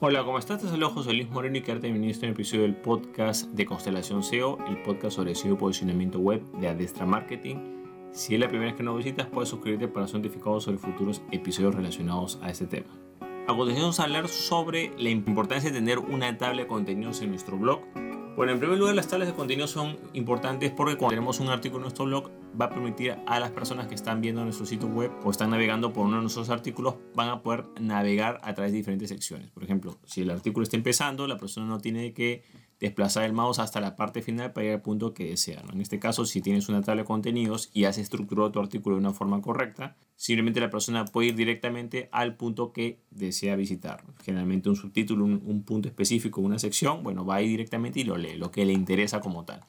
Hola, 0.00 0.22
¿cómo 0.22 0.38
estás? 0.38 0.62
Te 0.62 0.68
saludo 0.68 0.90
José 0.90 1.12
Luis 1.12 1.28
Moreno 1.28 1.56
y 1.56 1.60
quedarte 1.60 1.88
bienvenido 1.88 2.20
a 2.20 2.26
un 2.26 2.30
episodio 2.30 2.62
del 2.62 2.76
podcast 2.76 3.50
de 3.50 3.66
Constelación 3.66 4.22
SEO, 4.22 4.56
el 4.68 4.80
podcast 4.82 5.16
sobre 5.16 5.34
SEO 5.34 5.54
y 5.54 5.56
posicionamiento 5.56 6.20
web 6.20 6.40
de 6.60 6.68
Adestra 6.68 7.04
Marketing. 7.04 7.56
Si 8.12 8.32
es 8.32 8.38
la 8.38 8.46
primera 8.46 8.70
vez 8.70 8.76
que 8.76 8.84
nos 8.84 8.96
visitas, 8.96 9.26
puedes 9.26 9.48
suscribirte 9.48 9.88
para 9.88 10.06
ser 10.06 10.20
notificado 10.20 10.60
sobre 10.60 10.78
futuros 10.78 11.20
episodios 11.32 11.74
relacionados 11.74 12.38
a 12.42 12.50
este 12.50 12.66
tema. 12.66 12.86
A 13.20 13.46
continuación 13.48 13.80
vamos 13.80 13.98
a 13.98 14.04
hablar 14.04 14.28
sobre 14.28 14.92
la 14.98 15.10
importancia 15.10 15.68
de 15.68 15.76
tener 15.76 15.98
una 15.98 16.38
tabla 16.38 16.62
de 16.62 16.68
contenidos 16.68 17.20
en 17.22 17.30
nuestro 17.30 17.58
blog. 17.58 17.80
Bueno, 18.38 18.52
en 18.52 18.60
primer 18.60 18.78
lugar, 18.78 18.94
las 18.94 19.08
tablas 19.08 19.26
de 19.26 19.34
contenidos 19.34 19.72
son 19.72 19.98
importantes 20.12 20.70
porque 20.70 20.96
cuando 20.96 21.10
tenemos 21.10 21.40
un 21.40 21.48
artículo 21.48 21.78
en 21.80 21.82
nuestro 21.82 22.04
blog, 22.04 22.30
va 22.58 22.66
a 22.66 22.70
permitir 22.70 23.16
a 23.26 23.40
las 23.40 23.50
personas 23.50 23.88
que 23.88 23.96
están 23.96 24.20
viendo 24.20 24.44
nuestro 24.44 24.64
sitio 24.64 24.86
web 24.86 25.10
o 25.24 25.32
están 25.32 25.50
navegando 25.50 25.92
por 25.92 26.06
uno 26.06 26.18
de 26.18 26.22
nuestros 26.22 26.48
artículos, 26.48 26.94
van 27.16 27.30
a 27.30 27.42
poder 27.42 27.64
navegar 27.80 28.38
a 28.44 28.54
través 28.54 28.70
de 28.70 28.78
diferentes 28.78 29.08
secciones. 29.08 29.50
Por 29.50 29.64
ejemplo, 29.64 29.98
si 30.04 30.22
el 30.22 30.30
artículo 30.30 30.62
está 30.62 30.76
empezando, 30.76 31.26
la 31.26 31.36
persona 31.36 31.66
no 31.66 31.80
tiene 31.80 32.12
que 32.12 32.44
desplazar 32.80 33.24
el 33.24 33.32
mouse 33.32 33.58
hasta 33.58 33.80
la 33.80 33.96
parte 33.96 34.22
final 34.22 34.52
para 34.52 34.66
ir 34.66 34.72
al 34.72 34.82
punto 34.82 35.14
que 35.14 35.24
desea. 35.24 35.62
En 35.72 35.80
este 35.80 35.98
caso, 35.98 36.24
si 36.24 36.40
tienes 36.40 36.68
una 36.68 36.82
tabla 36.82 37.02
de 37.02 37.06
contenidos 37.06 37.70
y 37.72 37.84
has 37.84 37.98
estructurado 37.98 38.52
tu 38.52 38.60
artículo 38.60 38.96
de 38.96 39.00
una 39.00 39.12
forma 39.12 39.42
correcta, 39.42 39.96
simplemente 40.16 40.60
la 40.60 40.70
persona 40.70 41.04
puede 41.04 41.28
ir 41.28 41.34
directamente 41.34 42.08
al 42.12 42.36
punto 42.36 42.72
que 42.72 43.00
desea 43.10 43.56
visitar. 43.56 44.04
Generalmente 44.22 44.68
un 44.68 44.76
subtítulo, 44.76 45.24
un, 45.24 45.42
un 45.44 45.62
punto 45.64 45.88
específico, 45.88 46.40
una 46.40 46.58
sección, 46.58 47.02
bueno, 47.02 47.24
va 47.24 47.36
ahí 47.36 47.48
directamente 47.48 48.00
y 48.00 48.04
lo 48.04 48.16
lee, 48.16 48.36
lo 48.36 48.50
que 48.50 48.64
le 48.64 48.72
interesa 48.72 49.20
como 49.20 49.44
tal. 49.44 49.60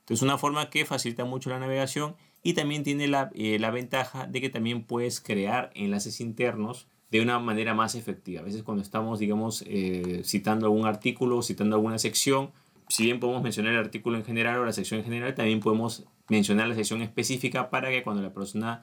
Entonces, 0.00 0.22
una 0.22 0.38
forma 0.38 0.70
que 0.70 0.84
facilita 0.84 1.24
mucho 1.24 1.50
la 1.50 1.60
navegación 1.60 2.16
y 2.42 2.54
también 2.54 2.82
tiene 2.82 3.06
la, 3.06 3.30
eh, 3.34 3.58
la 3.58 3.70
ventaja 3.70 4.26
de 4.26 4.40
que 4.40 4.50
también 4.50 4.84
puedes 4.84 5.20
crear 5.20 5.70
enlaces 5.74 6.20
internos 6.20 6.88
de 7.10 7.20
una 7.20 7.38
manera 7.38 7.74
más 7.74 7.94
efectiva. 7.94 8.40
A 8.40 8.44
veces 8.44 8.62
cuando 8.62 8.82
estamos, 8.82 9.18
digamos, 9.18 9.64
eh, 9.66 10.22
citando 10.24 10.66
algún 10.66 10.86
artículo, 10.86 11.42
citando 11.42 11.76
alguna 11.76 11.98
sección, 11.98 12.50
si 12.88 13.04
bien 13.04 13.20
podemos 13.20 13.42
mencionar 13.42 13.72
el 13.72 13.78
artículo 13.78 14.16
en 14.16 14.24
general 14.24 14.58
o 14.58 14.64
la 14.64 14.72
sección 14.72 14.98
en 15.00 15.04
general, 15.04 15.34
también 15.34 15.60
podemos 15.60 16.04
mencionar 16.28 16.68
la 16.68 16.74
sección 16.74 17.02
específica 17.02 17.70
para 17.70 17.90
que 17.90 18.02
cuando 18.02 18.22
la 18.22 18.32
persona 18.32 18.82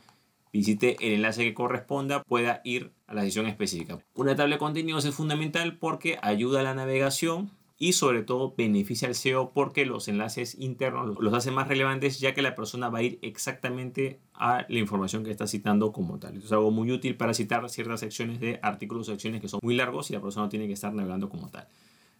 visite 0.52 0.96
el 1.02 1.14
enlace 1.14 1.44
que 1.44 1.54
corresponda 1.54 2.24
pueda 2.24 2.62
ir 2.64 2.92
a 3.06 3.14
la 3.14 3.22
sección 3.22 3.48
específica. 3.48 4.00
Una 4.16 4.36
tabla 4.36 4.56
de 4.56 4.60
contenidos 4.60 5.06
es 5.06 5.14
fundamental 5.14 5.78
porque 5.78 6.18
ayuda 6.22 6.62
a 6.62 6.64
la 6.64 6.73
navegación, 6.73 7.52
y 7.80 7.94
sobre 7.94 8.23
todo 8.23 8.56
beneficia 8.58 9.08
al 9.08 9.16
SEO 9.16 9.52
porque 9.53 9.86
los 9.86 10.08
enlaces 10.08 10.56
internos 10.59 11.17
los 11.20 11.33
hace 11.33 11.52
más 11.52 11.67
relevantes 11.67 12.20
ya 12.20 12.33
que 12.33 12.42
la 12.42 12.56
persona 12.56 12.89
va 12.89 13.00
a 13.00 13.03
ir 13.03 13.20
exactamente 13.22 14.20
a 14.33 14.66
la 14.67 14.80
información 14.80 15.23
que 15.23 15.31
está 15.31 15.45
citando 15.45 15.92
como 15.92 16.17
tal. 16.17 16.36
Esto 16.36 16.48
es 16.48 16.52
algo 16.52 16.72
muy 16.72 16.92
útil 16.92 17.16
para 17.16 17.33
citar 17.33 17.70
ciertas 17.70 18.00
secciones 18.00 18.39
de 18.39 18.59
artículos 18.64 19.08
o 19.08 19.11
secciones 19.11 19.42
que 19.42 19.48
son 19.48 19.59
muy 19.61 19.75
largos 19.75 20.09
y 20.09 20.14
la 20.14 20.22
persona 20.22 20.50
tiene 20.50 20.67
que 20.67 20.73
estar 20.73 20.94
navegando 20.94 21.30
como 21.30 21.50
tal. 21.50 21.67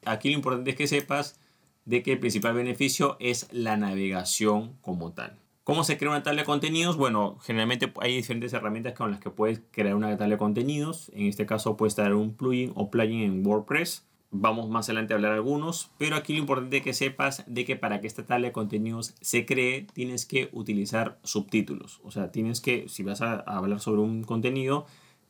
Aquí 0.06 0.30
lo 0.30 0.36
importante 0.36 0.72
es 0.72 0.76
que 0.76 0.88
sepas 0.88 1.40
de 1.86 2.04
que 2.04 2.14
el 2.14 2.20
principal 2.20 2.54
beneficio 2.54 3.18
es 3.20 3.48
la 3.52 3.78
navegación 3.78 4.78
como 4.82 5.14
tal. 5.14 5.40
¿Cómo 5.64 5.84
se 5.84 5.98
crea 5.98 6.12
una 6.12 6.24
tabla 6.24 6.44
de 6.44 6.46
contenidos? 6.46 6.98
Bueno, 6.98 7.40
generalmente 7.40 7.92
hay 8.00 8.16
diferentes 8.16 8.54
herramientas 8.54 8.94
con 8.94 9.12
las 9.12 9.20
que 9.20 9.32
puedes 9.32 9.62
crear 9.72 9.96
una 9.96 10.16
tabla 10.18 10.36
de 10.36 10.38
contenidos. 10.38 11.12
En 11.14 11.26
este 11.26 11.46
caso 11.46 11.76
puedes 11.76 11.96
traer 11.96 12.14
un 12.14 12.36
plugin 12.36 12.72
o 12.76 12.90
plugin 12.90 13.22
en 13.22 13.46
WordPress 13.46 14.06
Vamos 14.30 14.70
más 14.70 14.90
adelante 14.90 15.14
a 15.14 15.16
hablar 15.16 15.32
algunos, 15.32 15.90
pero 15.98 16.18
aquí 16.18 16.34
lo 16.34 16.40
importante 16.40 16.78
es 16.78 16.84
que 16.84 16.94
sepas 16.94 17.44
de 17.48 17.64
que 17.64 17.78
para 17.78 18.02
que 18.02 18.08
esta 18.08 18.26
tabla 18.26 18.48
de 18.48 18.52
contenidos 18.52 19.16
se 19.22 19.46
cree 19.46 19.88
tienes 19.94 20.26
que 20.26 20.50
utilizar 20.52 21.18
subtítulos. 21.24 22.02
O 22.04 22.12
sea, 22.12 22.30
tienes 22.30 22.60
que, 22.60 22.90
si 22.90 23.04
vas 23.04 23.22
a 23.22 23.40
hablar 23.40 23.80
sobre 23.80 24.02
un 24.02 24.24
contenido, 24.24 24.86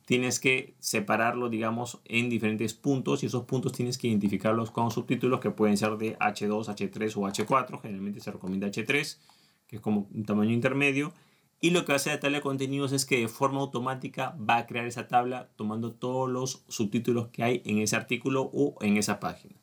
tienes 0.08 0.39
que 0.39 0.73
separarlo, 0.80 1.50
digamos, 1.50 2.00
en 2.06 2.30
diferentes 2.30 2.73
puntos 2.73 3.22
y 3.22 3.26
esos 3.26 3.44
puntos 3.44 3.73
tienes 3.73 3.98
que 3.98 4.08
identificarlos 4.08 4.72
con 4.72 4.89
subtítulos 4.89 5.42
que 5.42 5.52
pueden 5.52 5.76
ser 5.76 5.98
de 5.98 6.17
H2, 6.17 6.66
H3 6.66 7.17
o 7.17 7.28
H4. 7.28 7.82
Generalmente 7.82 8.22
se 8.22 8.32
recomienda 8.32 8.67
H3, 8.67 9.17
que 9.67 9.76
es 9.76 9.82
como 9.82 10.08
un 10.11 10.23
tamaño 10.23 10.54
intermedio. 10.54 11.14
Y 11.60 11.72
lo 11.72 11.86
que 11.86 11.94
hace 11.94 12.12
la 12.12 12.20
tabla 12.20 12.38
de 12.38 12.44
contenidos 12.44 12.92
es 12.92 13.06
que 13.06 13.20
de 13.20 13.28
forma 13.28 13.62
automática 13.62 14.36
va 14.38 14.58
a 14.58 14.68
crear 14.68 14.86
esa 14.86 15.08
tabla 15.08 15.50
tomando 15.56 15.92
todos 15.92 16.30
los 16.30 16.64
subtítulos 16.68 17.30
que 17.30 17.44
hay 17.44 17.62
en 17.66 17.80
ese 17.80 17.95
artículo 17.95 18.52
o 18.54 18.76
en 18.82 18.98
esa 18.98 19.20
página. 19.20 19.56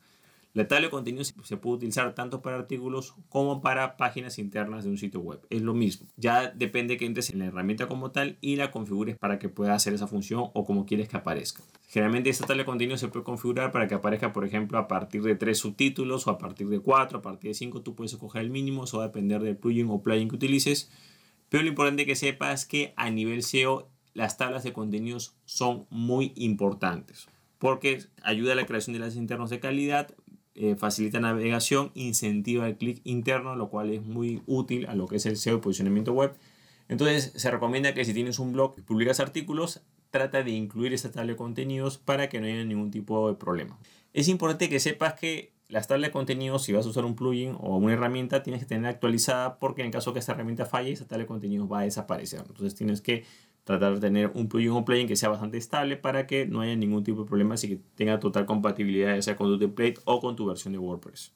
La 0.55 0.69
tabla 0.69 0.85
de 0.85 0.91
contenidos 0.91 1.35
se 1.43 1.57
puede 1.57 1.75
utilizar 1.75 2.15
tanto 2.15 2.41
para 2.41 2.55
artículos 2.55 3.13
como 3.27 3.61
para 3.61 3.97
páginas 3.97 4.39
internas 4.39 4.85
de 4.85 4.89
un 4.89 4.97
sitio 4.97 5.19
web. 5.19 5.41
Es 5.49 5.61
lo 5.61 5.73
mismo. 5.73 6.07
Ya 6.15 6.49
depende 6.49 6.95
que 6.95 7.05
entres 7.05 7.29
en 7.29 7.39
la 7.39 7.45
herramienta 7.45 7.87
como 7.87 8.11
tal 8.11 8.37
y 8.39 8.55
la 8.55 8.71
configures 8.71 9.17
para 9.17 9.37
que 9.37 9.49
pueda 9.49 9.73
hacer 9.73 9.93
esa 9.93 10.07
función 10.07 10.51
o 10.53 10.65
como 10.65 10.85
quieres 10.85 11.09
que 11.09 11.17
aparezca. 11.17 11.61
Generalmente 11.89 12.29
esta 12.29 12.45
tabla 12.45 12.63
de 12.63 12.67
contenidos 12.67 13.01
se 13.01 13.09
puede 13.09 13.25
configurar 13.25 13.73
para 13.73 13.87
que 13.87 13.95
aparezca, 13.95 14.31
por 14.31 14.45
ejemplo, 14.45 14.77
a 14.77 14.87
partir 14.87 15.23
de 15.23 15.35
tres 15.35 15.59
subtítulos 15.59 16.25
o 16.25 16.29
a 16.29 16.37
partir 16.37 16.69
de 16.69 16.79
cuatro, 16.79 17.19
a 17.19 17.21
partir 17.21 17.49
de 17.49 17.55
cinco. 17.55 17.81
Tú 17.81 17.93
puedes 17.93 18.13
escoger 18.13 18.41
el 18.41 18.49
mínimo, 18.49 18.85
eso 18.85 18.99
va 18.99 19.05
a 19.05 19.07
depender 19.07 19.41
del 19.41 19.57
plugin 19.57 19.89
o 19.89 20.01
plugin 20.01 20.29
que 20.29 20.35
utilices 20.35 20.89
pero 21.55 21.63
lo 21.63 21.69
importante 21.69 22.05
que 22.05 22.17
sepas 22.17 22.63
es 22.63 22.65
que 22.65 22.93
a 22.97 23.09
nivel 23.09 23.41
SEO 23.41 23.87
las 24.13 24.37
tablas 24.37 24.65
de 24.65 24.73
contenidos 24.73 25.37
son 25.45 25.87
muy 25.89 26.33
importantes 26.35 27.29
porque 27.59 28.03
ayuda 28.23 28.51
a 28.51 28.55
la 28.57 28.65
creación 28.65 28.91
de 28.91 28.97
enlaces 28.97 29.15
internos 29.15 29.49
de 29.51 29.61
calidad, 29.61 30.13
eh, 30.53 30.75
facilita 30.75 31.21
navegación, 31.21 31.93
incentiva 31.93 32.67
el 32.67 32.75
clic 32.75 32.99
interno, 33.05 33.55
lo 33.55 33.69
cual 33.69 33.93
es 33.93 34.03
muy 34.03 34.41
útil 34.47 34.85
a 34.87 34.95
lo 34.95 35.07
que 35.07 35.15
es 35.15 35.25
el 35.27 35.37
SEO 35.37 35.59
y 35.59 35.61
posicionamiento 35.61 36.11
web. 36.11 36.33
Entonces 36.89 37.31
se 37.37 37.49
recomienda 37.49 37.93
que 37.93 38.03
si 38.03 38.13
tienes 38.13 38.37
un 38.37 38.51
blog 38.51 38.75
y 38.77 38.81
publicas 38.81 39.21
artículos, 39.21 39.81
trata 40.11 40.43
de 40.43 40.51
incluir 40.51 40.91
esta 40.93 41.09
tabla 41.09 41.31
de 41.31 41.37
contenidos 41.37 41.97
para 41.97 42.27
que 42.27 42.41
no 42.41 42.47
haya 42.47 42.65
ningún 42.65 42.91
tipo 42.91 43.29
de 43.29 43.35
problema. 43.35 43.79
Es 44.11 44.27
importante 44.27 44.67
que 44.67 44.81
sepas 44.81 45.13
que 45.13 45.54
las 45.67 45.87
tablas 45.87 46.09
de 46.09 46.11
contenidos, 46.11 46.63
si 46.63 46.73
vas 46.73 46.85
a 46.85 46.89
usar 46.89 47.05
un 47.05 47.15
plugin 47.15 47.55
o 47.59 47.77
una 47.77 47.93
herramienta, 47.93 48.43
tienes 48.43 48.61
que 48.61 48.67
tener 48.67 48.85
actualizada 48.85 49.57
porque 49.57 49.83
en 49.83 49.91
caso 49.91 50.13
que 50.13 50.19
esta 50.19 50.33
herramienta 50.33 50.65
falle, 50.65 50.91
esa 50.91 51.07
tabla 51.07 51.23
de 51.23 51.27
contenidos 51.27 51.71
va 51.71 51.79
a 51.79 51.83
desaparecer. 51.83 52.41
Entonces 52.41 52.75
tienes 52.75 53.01
que 53.01 53.25
tratar 53.63 53.95
de 53.95 53.99
tener 53.99 54.31
un 54.35 54.47
plugin 54.47 54.71
o 54.71 54.85
plugin 54.85 55.07
que 55.07 55.15
sea 55.15 55.29
bastante 55.29 55.57
estable 55.57 55.97
para 55.97 56.27
que 56.27 56.45
no 56.45 56.61
haya 56.61 56.75
ningún 56.75 57.03
tipo 57.03 57.21
de 57.21 57.27
problema 57.27 57.55
y 57.61 57.67
que 57.67 57.79
tenga 57.95 58.19
total 58.19 58.45
compatibilidad 58.45 59.15
ya 59.15 59.21
sea 59.21 59.35
con 59.35 59.47
tu 59.47 59.57
template 59.57 59.95
o 60.05 60.19
con 60.19 60.35
tu 60.35 60.45
versión 60.45 60.73
de 60.73 60.77
WordPress. 60.79 61.33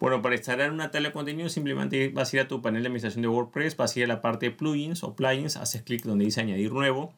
Bueno, 0.00 0.20
para 0.20 0.34
instalar 0.34 0.72
una 0.72 0.90
tabla 0.90 1.10
de 1.10 1.12
contenidos 1.12 1.52
simplemente 1.52 2.08
vas 2.08 2.32
a 2.32 2.36
ir 2.36 2.42
a 2.42 2.48
tu 2.48 2.60
panel 2.60 2.82
de 2.82 2.88
administración 2.88 3.22
de 3.22 3.28
WordPress, 3.28 3.76
vas 3.76 3.94
a 3.94 3.98
ir 4.00 4.04
a 4.06 4.08
la 4.08 4.20
parte 4.20 4.46
de 4.46 4.52
plugins 4.52 5.04
o 5.04 5.14
plugins, 5.14 5.56
haces 5.56 5.82
clic 5.82 6.02
donde 6.02 6.24
dice 6.24 6.40
añadir 6.40 6.72
nuevo, 6.72 7.14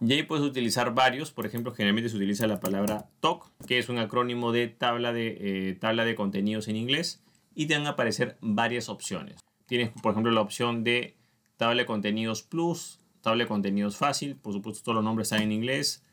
y 0.00 0.12
ahí 0.12 0.22
puedes 0.22 0.44
utilizar 0.44 0.94
varios, 0.94 1.30
por 1.30 1.46
ejemplo, 1.46 1.72
generalmente 1.72 2.10
se 2.10 2.16
utiliza 2.16 2.46
la 2.46 2.60
palabra 2.60 3.08
TOC, 3.20 3.50
que 3.66 3.78
es 3.78 3.88
un 3.88 3.98
acrónimo 3.98 4.52
de 4.52 4.68
tabla 4.68 5.12
de, 5.12 5.36
eh, 5.40 5.74
tabla 5.74 6.04
de 6.04 6.14
contenidos 6.14 6.68
en 6.68 6.76
inglés, 6.76 7.22
y 7.54 7.66
te 7.66 7.76
van 7.76 7.86
a 7.86 7.90
aparecer 7.90 8.36
varias 8.40 8.88
opciones. 8.88 9.40
Tienes, 9.66 9.90
por 10.02 10.12
ejemplo, 10.12 10.32
la 10.32 10.40
opción 10.40 10.84
de 10.84 11.16
tabla 11.56 11.82
de 11.82 11.86
contenidos 11.86 12.42
plus, 12.42 13.00
tabla 13.20 13.44
de 13.44 13.48
contenidos 13.48 13.96
fácil, 13.96 14.36
por 14.36 14.52
supuesto 14.52 14.82
todos 14.82 14.96
los 14.96 15.04
nombres 15.04 15.26
están 15.26 15.42
en 15.42 15.52
inglés, 15.52 16.04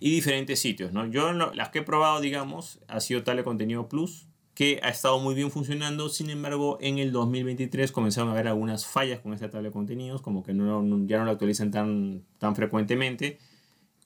y 0.00 0.10
diferentes 0.10 0.60
sitios. 0.60 0.92
¿no? 0.92 1.06
Yo 1.06 1.32
las 1.32 1.70
que 1.70 1.80
he 1.80 1.82
probado, 1.82 2.20
digamos, 2.20 2.80
ha 2.88 3.00
sido 3.00 3.22
tabla 3.22 3.40
de 3.40 3.44
contenido 3.44 3.88
plus, 3.88 4.27
que 4.58 4.80
ha 4.82 4.88
estado 4.88 5.20
muy 5.20 5.36
bien 5.36 5.52
funcionando. 5.52 6.08
Sin 6.08 6.30
embargo, 6.30 6.78
en 6.80 6.98
el 6.98 7.12
2023 7.12 7.92
comenzaron 7.92 8.30
a 8.30 8.32
haber 8.32 8.48
algunas 8.48 8.86
fallas 8.86 9.20
con 9.20 9.32
esta 9.32 9.48
tabla 9.48 9.68
de 9.68 9.72
contenidos, 9.72 10.20
como 10.20 10.42
que 10.42 10.52
no, 10.52 10.82
ya 11.06 11.18
no 11.18 11.26
la 11.26 11.30
actualizan 11.30 11.70
tan, 11.70 12.24
tan 12.38 12.56
frecuentemente. 12.56 13.38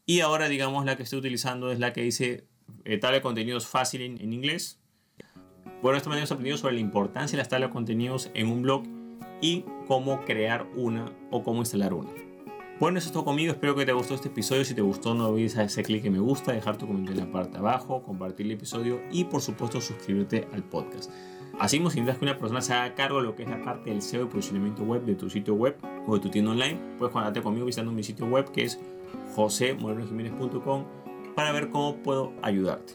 Y 0.04 0.20
ahora, 0.20 0.50
digamos, 0.50 0.84
la 0.84 0.94
que 0.94 1.04
estoy 1.04 1.20
utilizando 1.20 1.72
es 1.72 1.78
la 1.78 1.94
que 1.94 2.02
dice 2.02 2.44
eh, 2.84 2.98
tabla 2.98 3.16
de 3.16 3.22
contenidos 3.22 3.66
fácil 3.66 4.02
en, 4.02 4.30
inglés. 4.30 4.78
Bueno, 5.80 5.96
esta 5.96 6.10
manera 6.10 6.24
hemos 6.24 6.32
aprendido 6.32 6.58
sobre 6.58 6.74
la 6.74 6.80
importancia 6.80 7.34
de 7.34 7.38
las 7.40 7.48
tablas 7.48 7.70
de 7.70 7.72
contenidos 7.72 8.30
en 8.34 8.48
un 8.48 8.60
blog 8.60 8.82
y 9.40 9.64
cómo 9.88 10.22
crear 10.26 10.66
una 10.76 11.10
o 11.30 11.42
cómo 11.42 11.60
instalar 11.60 11.94
una. 11.94 12.10
Bueno, 12.80 12.98
eso 12.98 13.08
es 13.08 13.12
todo 13.12 13.24
conmigo. 13.24 13.52
Espero 13.52 13.74
que 13.74 13.86
te 13.86 13.92
gustó 13.92 14.14
este 14.14 14.28
episodio. 14.28 14.64
Si 14.64 14.74
te 14.74 14.82
gustó, 14.82 15.14
no 15.14 15.28
olvides 15.28 15.56
ese 15.56 15.82
clic 15.82 16.04
en 16.04 16.14
me 16.14 16.18
gusta, 16.18 16.52
dejar 16.52 16.76
tu 16.76 16.86
comentario 16.86 17.22
en 17.22 17.26
la 17.28 17.32
parte 17.32 17.52
de 17.52 17.58
abajo, 17.58 18.02
compartir 18.02 18.46
el 18.46 18.52
episodio 18.52 19.00
y, 19.12 19.24
por 19.24 19.40
supuesto, 19.40 19.80
suscribirte 19.80 20.48
al 20.52 20.64
podcast. 20.64 21.10
Así 21.58 21.78
necesitas 21.78 22.18
que 22.18 22.24
una 22.24 22.38
persona 22.38 22.60
se 22.60 22.72
haga 22.72 22.94
cargo 22.94 23.18
de 23.18 23.24
lo 23.24 23.36
que 23.36 23.42
es 23.42 23.48
la 23.48 23.62
parte 23.62 23.90
del 23.90 24.02
SEO 24.02 24.24
y 24.24 24.26
posicionamiento 24.26 24.82
web 24.82 25.04
de 25.04 25.14
tu 25.14 25.28
sitio 25.28 25.54
web 25.54 25.76
o 26.06 26.14
de 26.14 26.20
tu 26.20 26.30
tienda 26.30 26.50
online, 26.50 26.80
puedes 26.98 27.12
contactarte 27.12 27.42
conmigo 27.42 27.66
visitando 27.66 27.92
mi 27.92 28.02
sitio 28.02 28.26
web 28.26 28.50
que 28.50 28.64
es 28.64 28.80
josemorenojiménez.com 29.36 30.84
para 31.36 31.52
ver 31.52 31.70
cómo 31.70 31.96
puedo 31.96 32.32
ayudarte. 32.42 32.94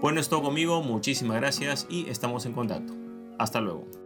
Bueno, 0.00 0.20
es 0.20 0.28
todo 0.28 0.42
conmigo. 0.42 0.82
Muchísimas 0.82 1.36
gracias 1.38 1.86
y 1.88 2.08
estamos 2.08 2.46
en 2.46 2.52
contacto. 2.52 2.92
Hasta 3.38 3.60
luego. 3.60 4.05